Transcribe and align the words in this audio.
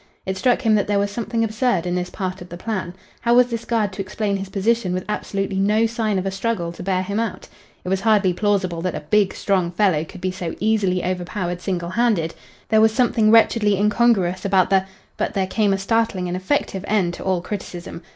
It 0.25 0.35
struck 0.35 0.63
him 0.63 0.73
that 0.73 0.87
there 0.87 0.97
was 0.97 1.11
something 1.11 1.43
absurd 1.43 1.85
in 1.85 1.93
this 1.93 2.09
part 2.09 2.41
of 2.41 2.49
the 2.49 2.57
plan. 2.57 2.95
How 3.19 3.35
was 3.35 3.51
this 3.51 3.65
guard 3.65 3.93
to 3.93 4.01
explain 4.01 4.37
his 4.37 4.49
position 4.49 4.93
with 4.95 5.05
absolutely 5.07 5.59
no 5.59 5.85
sign 5.85 6.17
of 6.17 6.25
a 6.25 6.31
struggle 6.31 6.71
to 6.71 6.81
bear 6.81 7.03
him 7.03 7.19
out? 7.19 7.47
It 7.85 7.89
was 7.89 8.01
hardly 8.01 8.33
plausible 8.33 8.81
that 8.81 8.95
a 8.95 9.01
big, 9.01 9.31
strong 9.35 9.69
fellow 9.69 10.03
could 10.03 10.19
be 10.19 10.31
so 10.31 10.55
easily 10.59 11.05
overpowered 11.05 11.61
single 11.61 11.89
handed; 11.89 12.33
there 12.69 12.81
was 12.81 12.91
something 12.91 13.29
wretchedly 13.29 13.75
incongruous 13.77 14.43
about 14.43 14.71
the 14.71 14.85
but 15.17 15.35
there 15.35 15.45
came 15.45 15.71
a 15.71 15.77
startling 15.77 16.27
and 16.27 16.35
effective 16.35 16.83
end 16.87 17.13
to 17.13 17.23
all 17.23 17.39
criticism. 17.39 18.01